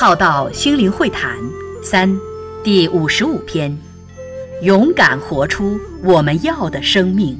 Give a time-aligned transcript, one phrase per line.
[0.00, 1.36] 浩道心灵会谈
[1.82, 2.10] 三
[2.64, 3.76] 第五十五篇：
[4.62, 7.38] 勇敢活出我们要的生命。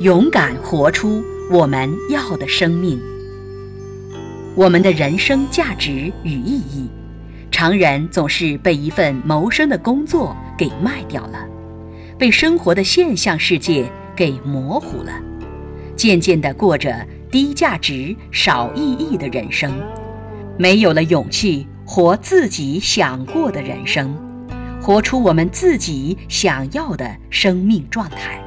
[0.00, 3.00] 勇敢活出我们要的生命。
[4.54, 6.86] 我们的人生价值与意义，
[7.50, 11.46] 常人总是被一份谋生的工作给卖掉了，
[12.18, 15.12] 被生活的现象世界给模糊了，
[15.96, 16.94] 渐渐地过着
[17.30, 19.72] 低价值、少意义的人生。
[20.58, 24.16] 没有了勇气活自己想过的人生，
[24.80, 28.42] 活出我们自己想要的生命状态。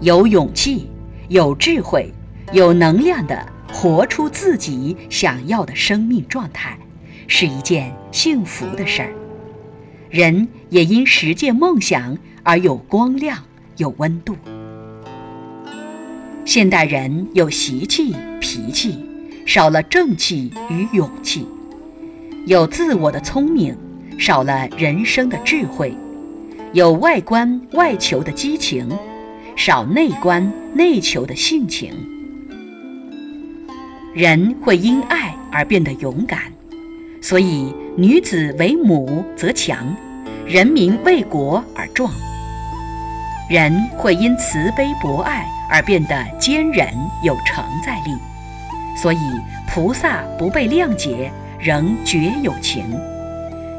[0.00, 0.90] 有勇气、
[1.28, 2.12] 有智慧、
[2.52, 6.76] 有能量的活出自己想要的生命状态，
[7.28, 9.12] 是一件幸福的事儿。
[10.10, 13.38] 人也因实践梦想而有光亮、
[13.76, 14.34] 有温度。
[16.44, 19.04] 现代人有习气、脾气。
[19.48, 21.48] 少了正气与勇气，
[22.44, 23.74] 有自我的聪明，
[24.18, 25.90] 少了人生的智慧；
[26.74, 28.86] 有外观外求的激情，
[29.56, 31.90] 少内观内求的性情。
[34.14, 36.40] 人会因爱而变得勇敢，
[37.22, 39.96] 所以女子为母则强，
[40.46, 42.12] 人民为国而壮。
[43.48, 46.86] 人会因慈悲博爱而变得坚韧
[47.24, 48.12] 有承载力。
[49.00, 49.18] 所以，
[49.68, 52.82] 菩萨不被谅解，仍觉有情；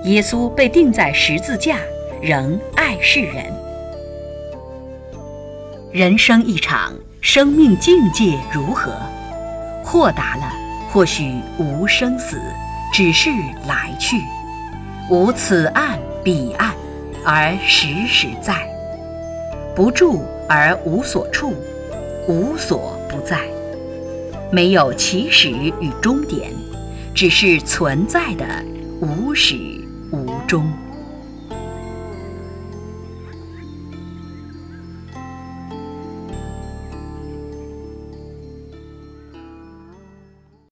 [0.06, 1.76] 耶稣被钉在十字架，
[2.22, 3.44] 仍爱世人。
[5.92, 8.94] 人生一场，生命境界如何？
[9.84, 10.54] 豁达了，
[10.90, 12.40] 或许无生死，
[12.94, 13.30] 只是
[13.68, 14.16] 来去；
[15.10, 16.74] 无此岸彼岸，
[17.26, 18.54] 而时时在；
[19.76, 21.54] 不住而无所处，
[22.26, 23.38] 无所不在。
[24.52, 26.52] 没有起始与终点，
[27.14, 28.46] 只是存在的
[29.00, 29.56] 无始
[30.12, 30.68] 无终。